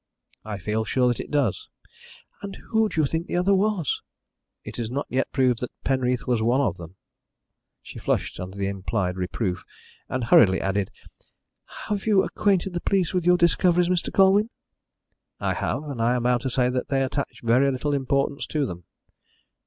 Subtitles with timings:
[0.43, 1.69] "I feel sure that it does."
[2.41, 4.01] "And who do you think the other was?"
[4.63, 6.95] "It is not yet proved that Penreath was one of them."
[7.83, 9.63] She flushed under the implied reproof,
[10.09, 10.89] and hurriedly added:
[11.87, 14.11] "Have you acquainted the police with your discoveries, Mr.
[14.11, 14.49] Colwyn?"
[15.39, 18.65] "I have, and I am bound to say that they attach very little importance to
[18.65, 18.85] them."